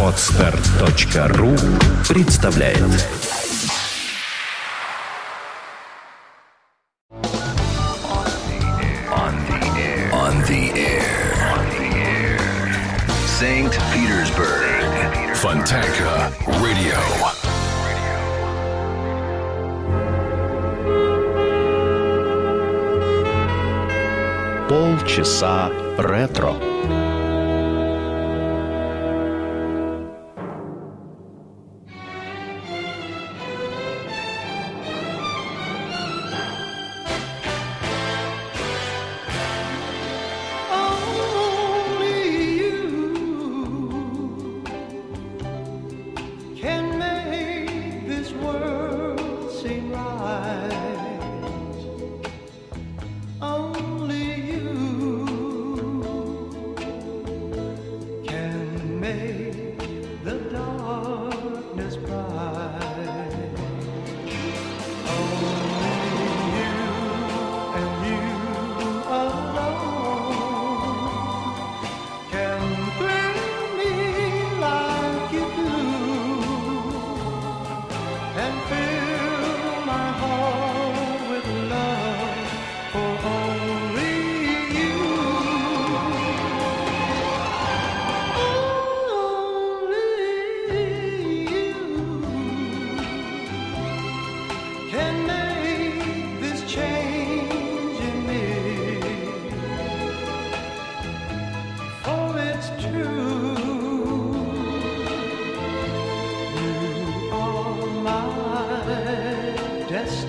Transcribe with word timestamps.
Отстар.ру 0.00 1.56
представляет 2.08 2.78
On 10.12 10.34
the 10.46 10.70
air. 10.76 11.02
On 11.50 11.66
the 11.74 11.88
air. 11.98 12.38
St. 13.26 13.74
Petersburg. 13.92 15.34
Fontanka 15.34 16.30
Radio. 16.62 17.00
Полчаса 24.68 25.70
ретро. 25.98 26.54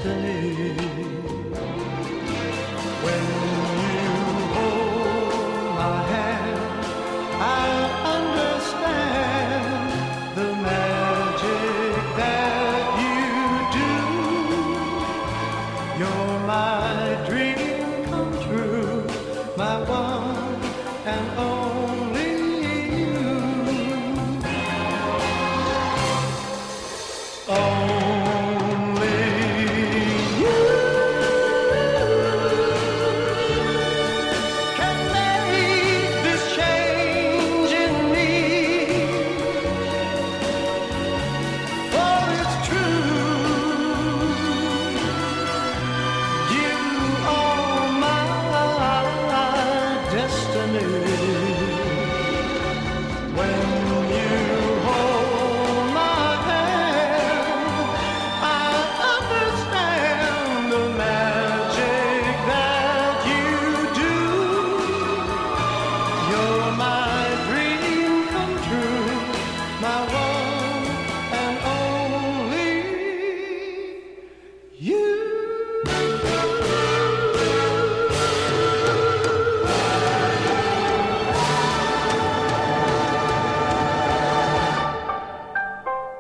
Destiny. 0.06 0.45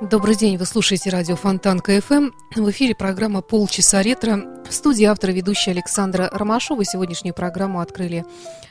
Добрый 0.09 0.35
день, 0.35 0.57
вы 0.57 0.65
слушаете 0.67 1.09
радио 1.09 1.35
Фонтан 1.35 1.79
КФМ. 1.79 2.29
В 2.55 2.69
эфире 2.69 2.93
программа 2.93 3.41
«Полчаса 3.41 4.03
ретро». 4.03 4.63
В 4.69 4.71
студии 4.71 5.03
автора 5.03 5.31
ведущая 5.31 5.71
Александра 5.71 6.29
Ромашова. 6.31 6.85
Сегодняшнюю 6.85 7.33
программу 7.33 7.79
открыли 7.79 8.23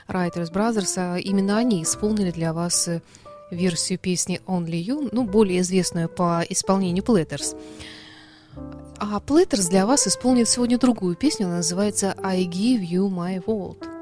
Writers 0.07 0.53
Brothers. 0.53 0.95
А 0.97 1.17
именно 1.17 1.59
они 1.59 1.83
исполнили 1.83 2.31
для 2.31 2.53
вас 2.53 2.87
э, 2.87 3.03
версию 3.51 3.99
песни 3.99 4.41
«Only 4.47 4.81
You», 4.85 5.09
ну, 5.11 5.25
более 5.25 5.61
известную 5.63 6.09
по 6.09 6.45
исполнению 6.49 7.03
Platters. 7.03 7.57
А 8.99 9.19
Platters 9.19 9.69
для 9.69 9.87
вас 9.87 10.07
исполнит 10.07 10.49
сегодня 10.49 10.79
другую 10.79 11.17
песню. 11.17 11.47
Она 11.47 11.57
называется 11.57 12.15
«I 12.23 12.45
Give 12.45 12.81
You 12.81 13.09
My 13.09 13.43
World». 13.45 13.94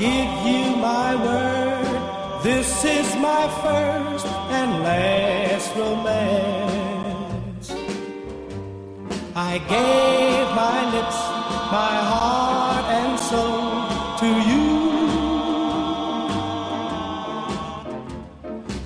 Give 0.00 0.32
you 0.48 0.76
my 0.76 1.14
word, 1.14 2.42
this 2.42 2.84
is 2.86 3.08
my 3.16 3.44
first 3.62 4.26
and 4.58 4.82
last 4.82 5.76
romance. 5.76 7.68
I 9.36 9.58
gave 9.74 10.46
my 10.64 10.78
lips, 10.94 11.18
my 11.78 11.96
heart 12.12 12.86
and 12.98 13.12
soul 13.28 13.68
to 14.22 14.28
you. 14.50 14.68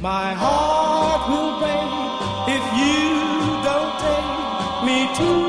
My 0.03 0.35
heart 0.43 1.23
will 1.31 1.53
break 1.63 1.93
if 2.57 2.65
you 2.83 3.03
don't 3.69 3.95
take 4.05 4.31
me 4.89 4.99
too. 5.17 5.44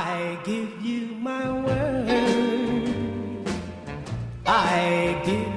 I 0.00 0.38
give 0.44 0.80
you 0.80 1.06
my 1.16 1.50
word. 1.66 2.08
I 4.46 5.20
give 5.26 5.47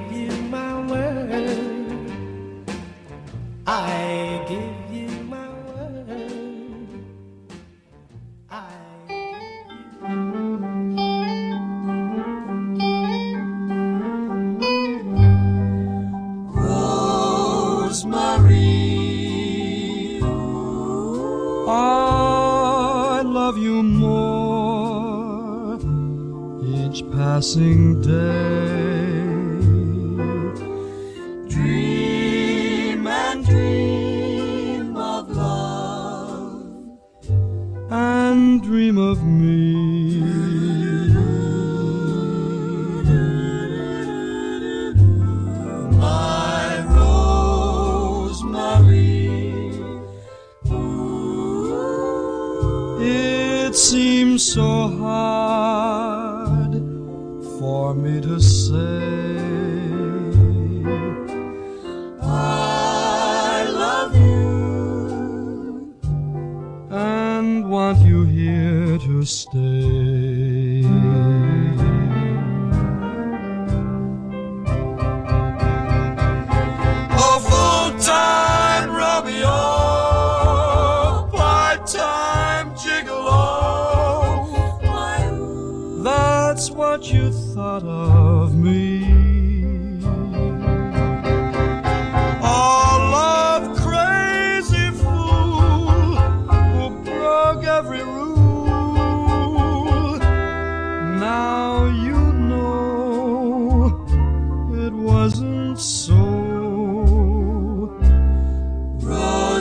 passing 27.52 28.00
day. 28.00 29.12
Dream 31.50 33.06
and 33.06 33.44
dream 33.44 34.96
of 34.96 35.28
love, 35.28 36.62
and 37.90 38.62
dream 38.62 38.96
of 38.96 39.22
me. 39.22 40.20
My 45.98 46.84
Rosemary. 46.96 48.40
It 53.04 53.74
seems 53.74 54.42
so 54.42 54.88
hard 54.88 55.81
for 57.92 57.98
me 57.98 58.20
to 58.22 58.40
say. 58.40 58.78
I 62.22 63.64
love 63.68 64.16
you. 64.16 65.94
and 66.90 67.68
want 67.68 67.98
you 67.98 68.24
here 68.24 68.98
to 68.98 69.24
stay. 69.24 70.01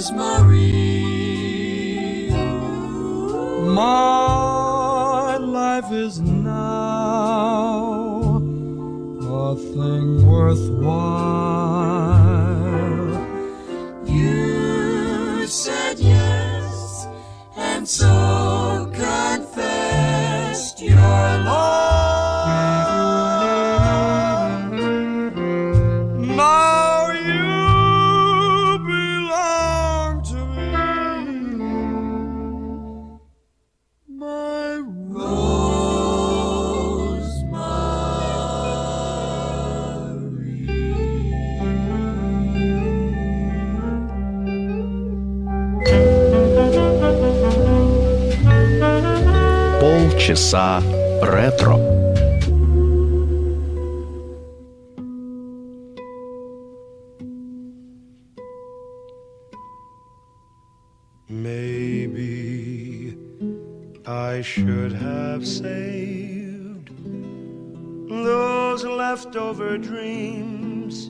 Rosemary. 0.02 0.72
My 3.76 5.38
life 5.38 5.92
is 5.92 6.20
now 6.20 6.58
a 9.22 9.56
thing 9.56 10.26
worthwhile. 10.26 11.41
Полчаса 50.51 50.83
ретро. 51.23 51.79
Maybe 61.29 63.17
I 64.05 64.43
should 64.43 64.93
have 64.95 65.47
saved 65.47 66.91
those 68.09 68.83
leftover 68.85 69.79
dreams. 69.79 71.09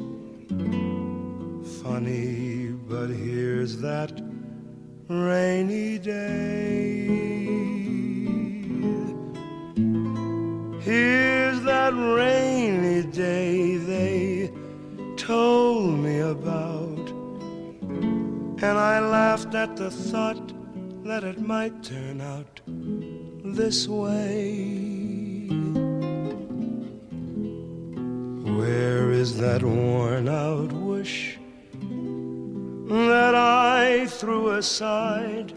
Funny, 1.82 2.68
but 2.86 3.08
here's 3.08 3.78
that 3.78 4.12
rainy 5.08 5.96
day. 5.96 6.99
And 18.63 18.77
I 18.77 18.99
laughed 18.99 19.55
at 19.55 19.75
the 19.75 19.89
thought 19.89 20.53
that 21.03 21.23
it 21.23 21.41
might 21.41 21.83
turn 21.83 22.21
out 22.21 22.61
this 22.67 23.87
way. 23.87 25.47
Where 28.59 29.11
is 29.11 29.39
that 29.39 29.63
worn 29.63 30.29
out 30.29 30.71
wish 30.73 31.39
that 32.87 33.33
I 33.33 34.05
threw 34.05 34.51
aside 34.51 35.51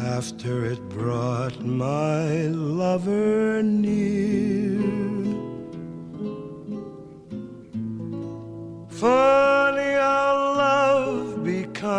after 0.00 0.64
it 0.64 0.80
brought 0.88 1.60
my 1.60 2.46
lover 2.46 3.62
near? 3.62 4.28
Love 9.00 9.57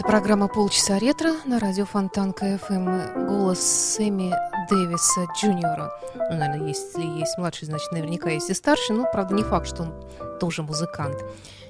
Это 0.00 0.08
программа 0.08 0.48
«Полчаса 0.48 0.98
ретро» 0.98 1.34
на 1.44 1.60
радио 1.60 1.84
Фонтан 1.84 2.32
КФМ. 2.32 3.26
Голос 3.26 3.60
Сэмми 3.60 4.32
Дэвиса 4.70 5.26
Джуниора. 5.36 5.92
Ну, 6.14 6.38
наверное, 6.38 6.68
если 6.68 7.02
есть 7.02 7.36
младший, 7.36 7.66
значит, 7.66 7.92
наверняка 7.92 8.30
есть 8.30 8.48
и 8.48 8.54
старший. 8.54 8.96
Но, 8.96 9.04
правда, 9.12 9.34
не 9.34 9.42
факт, 9.42 9.66
что 9.66 9.82
он 9.82 10.38
тоже 10.38 10.62
музыкант. 10.62 11.22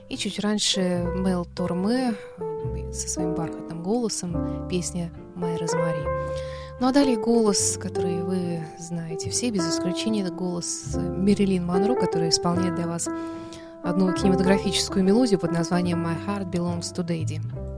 И 0.08 0.16
чуть 0.16 0.38
раньше 0.38 0.80
Мел 1.16 1.44
Торме 1.44 2.14
э, 2.38 2.92
со 2.92 3.08
своим 3.08 3.34
бархатным 3.34 3.82
голосом 3.82 4.68
песня 4.68 5.10
«Моя 5.34 5.58
Розмари». 5.58 6.04
Ну 6.78 6.86
а 6.86 6.92
далее 6.92 7.16
голос, 7.16 7.76
который 7.82 8.22
вы 8.22 8.64
знаете 8.78 9.28
все, 9.30 9.50
без 9.50 9.68
исключения, 9.68 10.22
это 10.22 10.30
голос 10.30 10.94
Мерилин 10.94 11.66
Монро, 11.66 11.96
который 11.96 12.28
исполняет 12.28 12.76
для 12.76 12.86
вас 12.86 13.08
одну 13.82 14.12
кинематографическую 14.12 15.02
мелодию 15.02 15.40
под 15.40 15.50
названием 15.50 16.06
«My 16.06 16.16
Heart 16.24 16.48
Belongs 16.48 16.94
to 16.94 17.04
Daddy». 17.04 17.69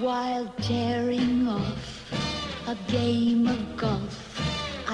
While 0.00 0.52
tearing 0.60 1.46
off 1.46 2.12
a 2.66 2.76
game 2.90 3.46
of 3.46 3.76
golf, 3.76 4.01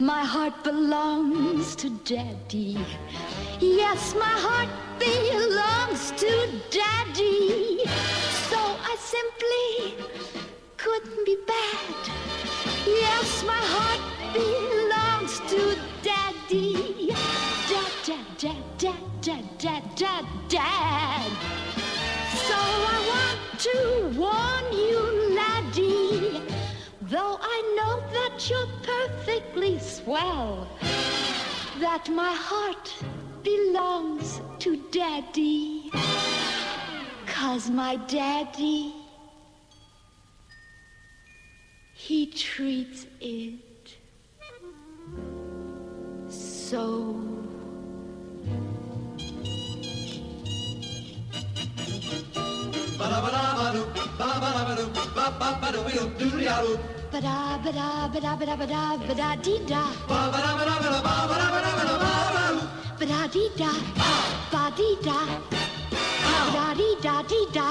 my 0.00 0.24
heart 0.24 0.62
belongs 0.62 1.74
to 1.76 1.90
daddy. 2.04 2.78
Yes, 3.60 4.14
my 4.14 4.24
heart 4.26 4.68
belongs 4.98 6.12
to 6.12 6.30
daddy. 6.70 7.80
So 8.50 8.58
I 8.58 8.96
simply 8.98 10.04
couldn't 10.76 11.24
be 11.26 11.36
bad. 11.46 11.96
Yes, 12.86 13.44
my 13.44 13.60
heart 13.74 14.02
belongs 14.32 15.40
to 15.50 15.76
daddy. 16.02 17.12
Dad, 17.68 17.92
dad, 18.06 18.26
dad, 18.38 18.78
dad, 18.78 19.04
dad, 19.20 19.58
dad, 19.58 19.82
dad, 19.96 20.24
dad. 20.48 21.32
So 22.46 22.54
I 22.56 22.98
want 23.12 23.60
to 23.66 24.18
warn 24.18 24.72
you, 24.72 25.34
laddie, 25.34 26.47
though 27.08 27.38
I 27.40 27.74
know 27.76 28.00
that 28.12 28.50
you're 28.50 28.66
perfectly 28.82 29.78
swell, 29.78 30.68
that 31.80 32.08
my 32.10 32.32
heart 32.32 32.92
belongs 33.42 34.40
to 34.58 34.76
daddy. 34.90 35.90
Cause 37.26 37.70
my 37.70 37.96
daddy, 37.96 38.94
he 41.94 42.26
treats 42.26 43.06
it 43.20 43.96
so 46.28 47.28
ba 57.12 57.20
da 57.20 57.58
ba 57.64 57.72
da 57.72 58.08
ba 58.12 58.20
da 58.20 58.36
ba 58.36 58.44
da 58.46 58.56
ba 58.56 58.66
da 58.66 58.82
ba 59.08 59.14
da 59.14 59.28
dee 59.44 59.60
da 59.66 59.82
ba 60.08 60.18
ba 60.32 60.38
da 60.44 60.50
ba 60.58 60.64
da 60.68 60.74
ba 60.82 60.88
da 60.94 61.00
ba 61.06 61.14
ba 61.30 61.36
da 61.40 61.46
ba 61.54 61.60
da 61.64 61.72
ba 61.78 61.84
da 61.88 61.96
ba 62.02 62.12
ba 62.34 62.44
ba 62.98 63.06
da 63.10 63.20
dee 63.34 63.48
da 63.60 63.72
ba 64.52 64.62
dee 64.78 64.96
da 65.06 65.18
ba 66.24 66.36
da 66.56 66.66
dee 66.80 66.96
da 67.06 67.14
dee 67.30 67.46
da 67.56 67.68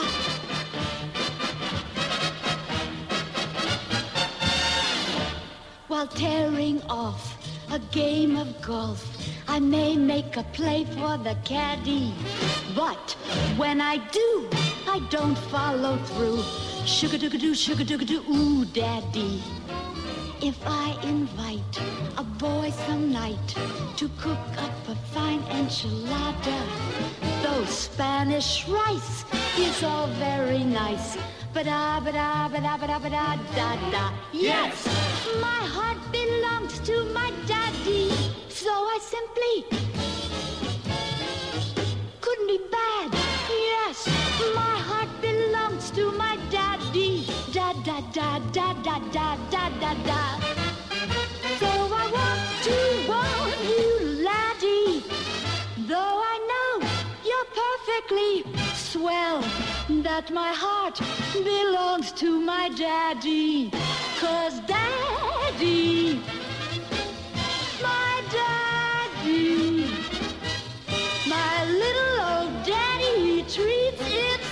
While 5.87 6.07
tearing 6.07 6.81
off 6.89 7.23
a 7.71 7.79
game 7.79 8.35
of 8.37 8.61
golf, 8.61 9.01
I 9.47 9.59
may 9.59 9.95
make 9.95 10.35
a 10.37 10.43
play 10.43 10.85
for 10.85 11.17
the 11.17 11.35
caddy. 11.43 12.13
But 12.75 13.11
when 13.57 13.81
I 13.81 13.97
do, 13.97 14.49
I 14.87 14.99
don't 15.09 15.37
follow 15.53 15.97
through. 15.97 16.66
Sugar-doo-ga-doo, 16.87 17.53
sugar-doo-ga-doo, 17.53 18.23
ooh, 18.31 18.65
daddy. 18.65 19.43
If 20.41 20.57
I 20.65 20.97
invite 21.03 21.79
a 22.17 22.23
boy 22.23 22.71
some 22.87 23.11
night 23.11 23.55
to 23.97 24.09
cook 24.17 24.47
up 24.57 24.87
a 24.87 24.95
fine 25.13 25.41
enchilada, 25.51 26.57
though 27.43 27.65
Spanish 27.65 28.67
rice 28.69 29.25
is 29.59 29.83
all 29.83 30.07
very 30.17 30.63
nice. 30.63 31.17
Ba-da, 31.53 31.99
ba-da, 31.99 32.47
ba-da, 32.47 32.77
ba-da, 32.77 32.99
ba-da, 32.99 33.35
da, 33.53 33.91
da. 33.91 34.13
Yes, 34.31 34.87
my 35.41 35.61
heart 35.75 35.99
belongs 36.11 36.79
to 36.87 37.03
my 37.13 37.31
daddy, 37.45 38.09
so 38.47 38.71
I 38.71 38.97
simply 39.01 39.55
couldn't 42.21 42.47
be 42.47 42.59
bad. 42.71 43.13
Yes, 43.51 44.07
my 44.55 44.76
da 48.17 48.39
da 48.51 48.73
da 48.81 48.97
da 49.13 49.37
da 49.51 49.69
da 49.79 49.93
da. 50.09 50.21
So 51.59 51.69
I 52.01 52.05
want 52.17 52.41
to 52.67 52.77
warn 53.11 53.57
you, 53.71 53.89
laddie, 54.25 55.03
though 55.91 56.15
I 56.33 56.35
know 56.51 56.71
you're 57.27 57.49
perfectly 57.63 58.43
swell, 58.73 59.41
that 60.01 60.31
my 60.31 60.51
heart 60.51 60.99
belongs 61.33 62.11
to 62.13 62.39
my 62.39 62.69
daddy. 62.69 63.69
Cause 64.19 64.61
daddy, 64.61 66.19
my 67.83 68.13
daddy, 68.39 69.85
my 71.35 71.55
little 71.83 72.15
old 72.33 72.65
daddy, 72.65 73.13
he 73.27 73.41
treats 73.43 74.01
it 74.01 74.46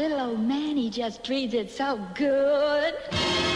little 0.00 0.30
old 0.30 0.40
man, 0.40 0.78
he 0.78 0.88
just 0.88 1.22
treats 1.22 1.52
it 1.52 1.70
so 1.70 2.00
good. 2.14 3.49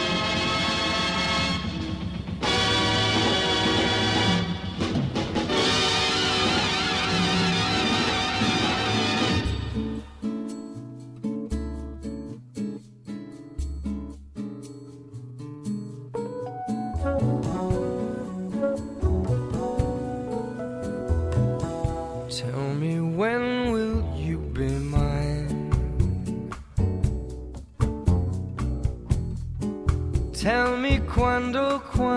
Quando, 31.55 31.81
quando, 31.95 32.14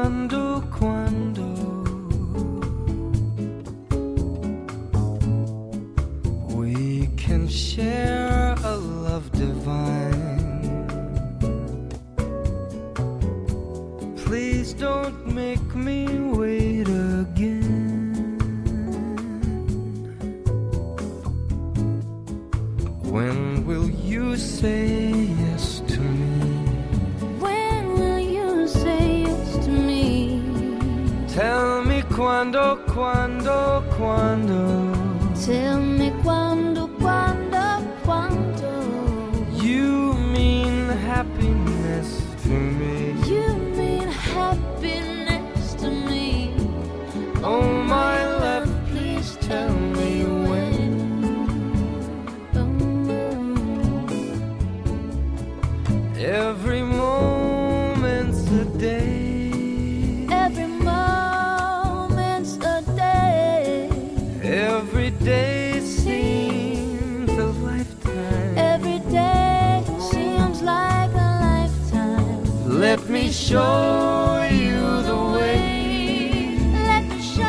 Let 72.88 73.06
me 73.10 73.30
show 73.30 74.48
you 74.50 75.02
the 75.02 75.16
way. 75.36 76.56
Let 76.72 77.04
me 77.04 77.20
show 77.20 77.44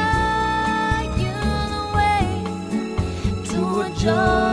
you 1.24 1.40
the 1.76 1.86
way 1.96 2.28
to 3.52 3.60
a 3.80 3.90
joy 4.04 4.49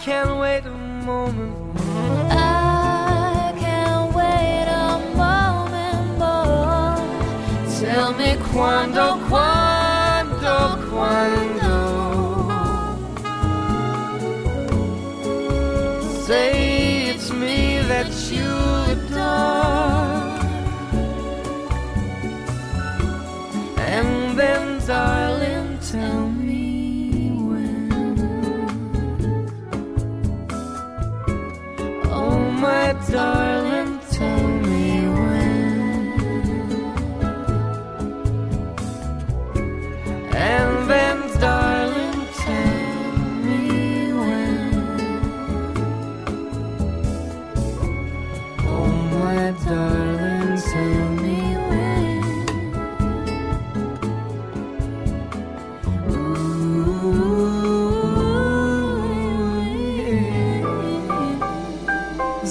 can't 0.00 0.38
wait 0.38 0.64
a 0.64 0.70
moment. 0.70 1.56
I 2.30 3.52
can't 3.58 4.14
wait 4.14 4.66
a 4.68 4.98
moment 5.16 6.18
more. 6.18 6.96
Tell 7.80 8.12
me 8.12 8.36
quando, 8.52 9.18
quando, 9.28 10.56
quando. 10.88 11.78
Say 16.26 17.10
it's 17.10 17.30
me 17.32 17.80
that 17.88 18.10
you 18.30 18.50
adore. 18.92 20.28
And 23.78 24.38
then, 24.38 24.78
darling, 24.86 25.17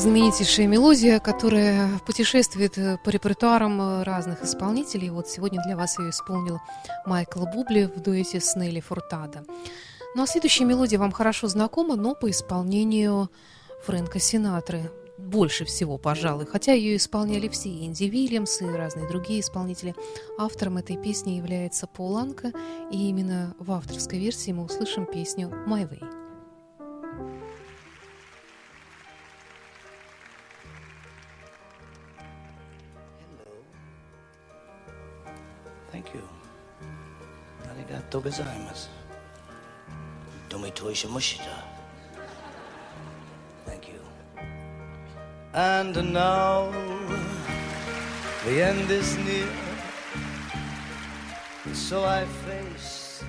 Знаменитейшая 0.07 0.67
мелодия, 0.67 1.19
которая 1.19 1.99
путешествует 2.05 2.77
э, 2.77 2.97
по 3.03 3.09
репертуарам 3.09 3.81
э, 3.81 4.03
разных 4.03 4.41
исполнителей. 4.41 5.09
Вот 5.09 5.27
сегодня 5.27 5.61
для 5.61 5.75
вас 5.75 5.99
ее 5.99 6.11
исполнил 6.11 6.61
Майкл 7.05 7.45
Бубли 7.45 7.91
в 7.93 7.99
дуэте 7.99 8.39
с 8.39 8.55
Нелли 8.55 8.79
Фуртадо. 8.79 9.43
Ну 10.15 10.23
а 10.23 10.25
следующая 10.25 10.63
мелодия 10.63 10.97
вам 10.97 11.11
хорошо 11.11 11.49
знакома, 11.49 11.97
но 11.97 12.15
по 12.15 12.29
исполнению 12.29 13.29
Фрэнка 13.85 14.17
Синатры. 14.19 14.89
Больше 15.17 15.65
всего, 15.65 15.97
пожалуй. 15.97 16.45
Хотя 16.45 16.71
ее 16.71 16.95
исполняли 16.95 17.49
все, 17.49 17.67
и 17.67 17.85
Инди 17.85 18.05
Вильямс 18.05 18.61
и 18.61 18.65
разные 18.65 19.09
другие 19.09 19.41
исполнители. 19.41 19.93
Автором 20.37 20.77
этой 20.77 20.95
песни 20.95 21.31
является 21.31 21.85
Пол 21.85 22.15
Анка, 22.15 22.53
и 22.93 23.09
именно 23.09 23.55
в 23.59 23.73
авторской 23.73 24.19
версии 24.19 24.51
мы 24.51 24.63
услышим 24.63 25.05
песню 25.05 25.49
«My 25.67 25.83
Way». 25.83 26.16
Thank 35.97 36.13
you. 36.13 36.21
Arigato 37.69 38.21
gozaimasu. 38.21 38.89
Domitoisha 40.47 41.07
mushita. 41.09 41.63
Thank 43.65 43.87
you. 43.87 43.99
And 45.55 46.13
now 46.13 46.71
the 48.45 48.61
end 48.61 48.91
is 48.91 49.17
near. 49.25 49.49
So 51.73 52.05
I 52.05 52.25
face 52.45 53.23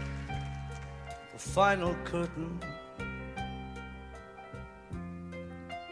the 1.33 1.39
final 1.39 1.95
curtain. 2.05 2.61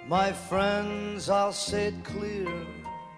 My 0.07 0.31
friends, 0.31 1.31
I'll 1.31 1.55
say 1.55 1.87
it 1.87 2.05
clear 2.05 2.53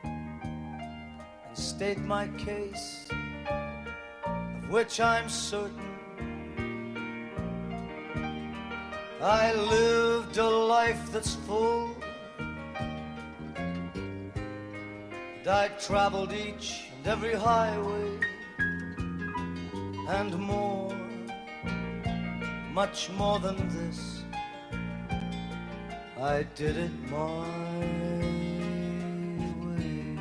and 0.04 1.58
state 1.58 1.98
my 1.98 2.28
case, 2.38 3.08
which 4.68 5.00
I'm 5.00 5.28
certain. 5.28 5.88
I 9.20 9.52
lived 9.54 10.36
a 10.36 10.48
life 10.48 11.10
that's 11.12 11.34
full. 11.34 11.96
And 15.38 15.48
I 15.48 15.68
traveled 15.80 16.32
each 16.32 16.88
and 16.96 17.06
every 17.06 17.34
highway 17.34 18.18
and 20.08 20.38
more, 20.38 20.94
much 22.72 23.10
more 23.10 23.38
than 23.38 23.56
this. 23.68 24.24
I 26.20 26.44
did 26.54 26.76
it 26.76 26.90
my 27.10 27.46
way. 29.62 30.18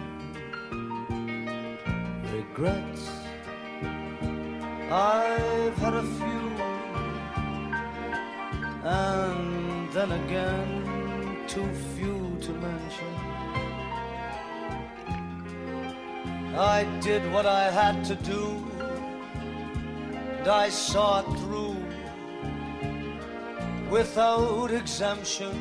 Regrets, 2.31 3.16
I've 4.89 5.77
had 5.79 5.95
a 5.95 6.01
few, 6.01 6.43
and 8.85 9.91
then 9.91 10.13
again, 10.13 11.43
too 11.45 11.69
few 11.97 12.37
to 12.39 12.53
mention. 12.53 13.13
I 16.55 16.85
did 17.01 17.29
what 17.33 17.45
I 17.45 17.69
had 17.69 18.05
to 18.05 18.15
do, 18.15 18.63
and 20.39 20.47
I 20.47 20.69
saw 20.69 21.19
it 21.19 21.39
through 21.39 21.75
without 23.89 24.71
exemption. 24.71 25.51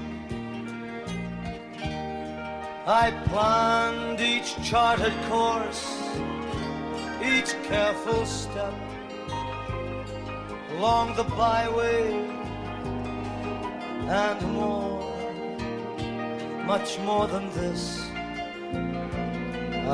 I 2.86 3.10
planned 3.26 4.20
each 4.20 4.54
charted 4.62 5.14
course, 5.28 6.00
each 7.20 7.56
careful 7.64 8.24
step 8.24 8.72
along 10.76 11.16
the 11.16 11.24
byway 11.24 12.12
and 14.08 14.40
more, 14.52 15.00
much 16.66 16.98
more 16.98 17.26
than 17.26 17.48
this. 17.52 17.82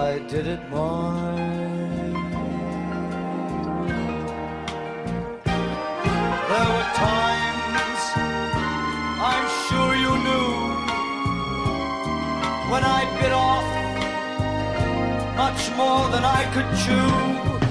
I 0.09 0.19
did 0.27 0.47
it 0.49 0.63
my 0.71 1.53
There 6.51 6.71
were 6.75 6.91
times 7.07 8.03
I'm 9.31 9.47
sure 9.67 9.93
you 10.05 10.13
knew 10.27 10.53
when 12.73 12.83
I 12.99 13.01
bit 13.21 13.33
off 13.33 13.69
much 15.37 15.63
more 15.77 16.05
than 16.11 16.25
I 16.25 16.43
could 16.55 16.71
chew. 16.83 17.62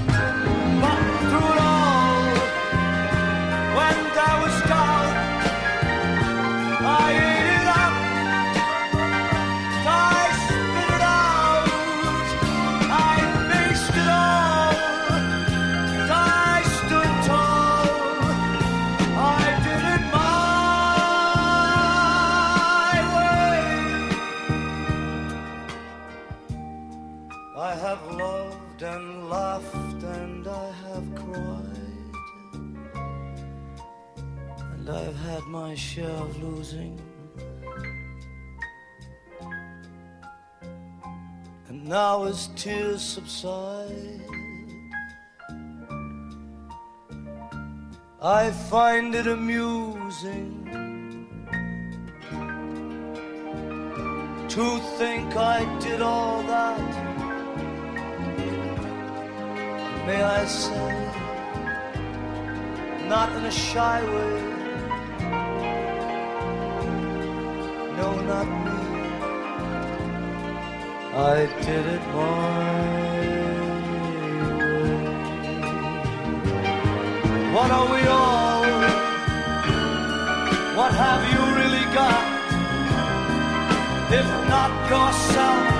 Subside, 43.32 44.22
I 48.22 48.52
find 48.70 49.16
it 49.16 49.28
amusing 49.28 50.68
to 54.50 54.80
think 54.98 55.36
I 55.36 55.80
did 55.80 56.02
all 56.02 56.44
that. 56.44 56.80
May 60.06 60.22
I 60.22 60.46
say, 60.46 60.92
not 63.08 63.32
in 63.38 63.46
a 63.46 63.52
shy 63.52 64.04
way. 64.14 64.42
No, 67.98 68.10
not 68.32 68.48
me. 68.66 68.82
I 71.14 71.46
did 71.62 71.86
it 71.86 72.02
my 72.16 73.01
What 77.54 77.70
are 77.70 77.86
we 77.92 78.02
all? 78.08 78.64
What 80.78 80.94
have 80.94 81.22
you 81.34 81.42
really 81.60 81.86
got? 81.94 82.24
If 84.20 84.28
not 84.48 84.72
yourself, 84.90 85.71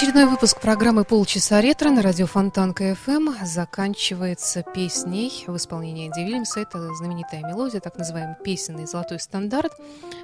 Очередной 0.00 0.24
выпуск 0.24 0.58
программы 0.62 1.04
«Полчаса 1.04 1.60
ретро» 1.60 1.90
на 1.90 2.00
радио 2.00 2.24
Фонтан 2.24 2.72
КФМ 2.72 3.44
заканчивается 3.44 4.62
песней 4.62 5.44
в 5.46 5.54
исполнении 5.58 6.08
Энди 6.08 6.20
Вильямса. 6.20 6.60
Это 6.60 6.94
знаменитая 6.94 7.42
мелодия, 7.42 7.80
так 7.80 7.98
называемый 7.98 8.36
песенный 8.42 8.86
золотой 8.86 9.20
стандарт 9.20 9.74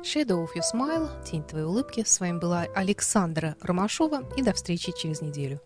«Shadow 0.03 0.43
of 0.43 0.49
Your 0.57 0.63
Smile» 0.73 1.11
«Тень 1.31 1.45
твоей 1.45 1.67
улыбки». 1.67 2.05
С 2.07 2.21
вами 2.21 2.39
была 2.39 2.65
Александра 2.75 3.55
Ромашова. 3.61 4.23
И 4.39 4.43
до 4.43 4.55
встречи 4.55 4.95
через 4.97 5.21
неделю. 5.21 5.61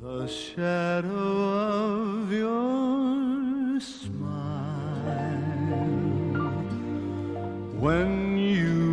The 0.00 0.26
shadow 0.56 2.24
of 2.24 2.32
your 2.32 3.78
smile 3.82 4.22
when 7.78 8.38
you 8.38 8.92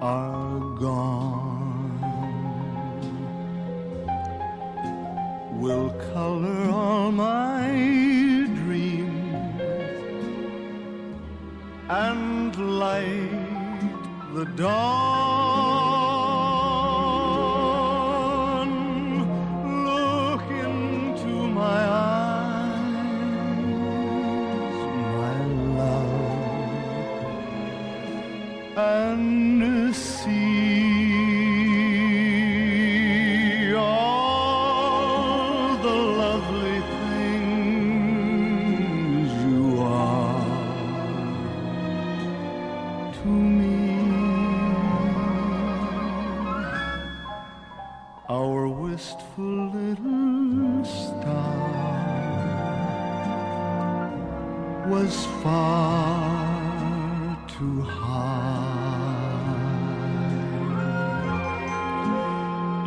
are 0.00 0.45
will 5.66 5.90
color 6.14 6.85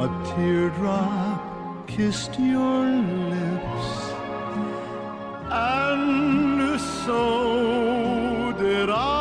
A 0.01 0.07
teardrop 0.33 1.85
kissed 1.85 2.39
your 2.39 2.85
lips, 2.85 4.13
and 5.51 6.79
so 6.79 8.53
did 8.57 8.89
I. 8.89 9.18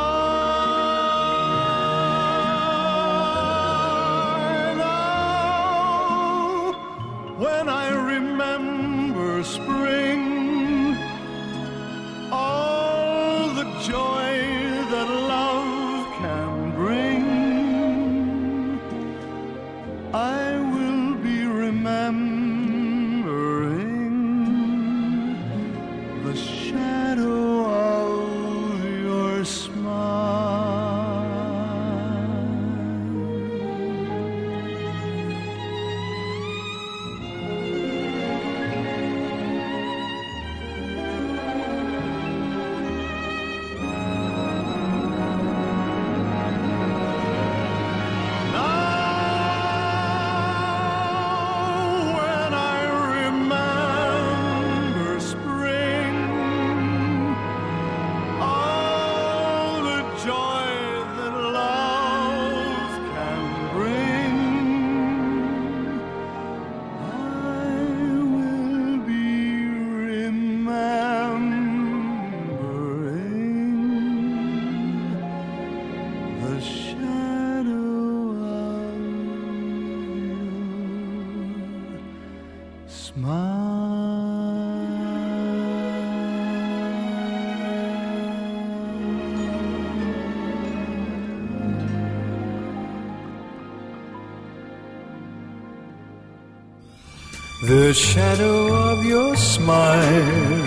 The 97.88 97.94
shadow 97.94 98.74
of 98.92 99.06
your 99.06 99.38
smile 99.38 100.64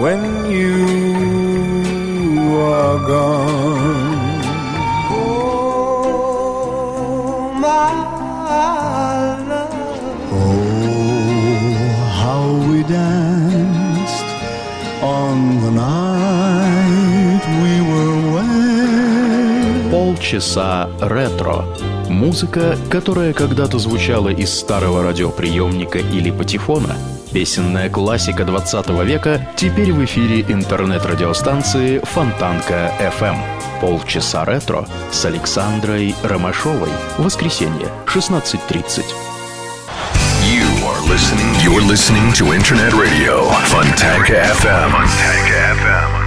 when 0.00 0.50
you 0.50 0.88
are 2.56 2.98
gone. 3.06 4.40
Oh, 5.12 5.92
my 7.60 7.92
love. 9.50 9.68
Oh, 10.32 11.76
how 12.22 12.44
we 12.70 12.78
danced 12.84 14.28
on 15.02 15.60
the 15.60 15.72
night 15.72 17.44
we 17.62 17.72
were 17.90 18.16
wed. 18.32 19.90
Полчаса 19.90 20.88
ретро. 21.00 21.58
Музыка, 22.17 22.75
которая 22.89 23.31
когда-то 23.31 23.77
звучала 23.77 24.29
из 24.29 24.51
старого 24.51 25.03
радиоприемника 25.03 25.99
или 25.99 26.31
патефона. 26.31 26.95
Песенная 27.31 27.91
классика 27.91 28.43
20 28.43 28.89
века 29.05 29.47
теперь 29.55 29.93
в 29.93 30.03
эфире 30.03 30.41
интернет-радиостанции 30.41 31.99
Фонтанка 32.03 32.91
FM. 32.99 33.37
Полчаса 33.81 34.45
ретро 34.45 34.87
с 35.11 35.25
Александрой 35.25 36.15
Ромашовой. 36.23 36.89
Воскресенье, 37.19 37.87
16.30. 38.07 39.03
You 40.41 40.65
are 40.87 41.01
listening. 41.07 41.53
You're 41.63 41.85
listening 41.87 42.33
to 42.33 42.51
Internet 42.51 42.93
Radio 42.93 43.43
Fontanka 43.69 44.41
FM. 44.57 44.89
Fontanka 44.89 45.75
FM. 45.83 46.26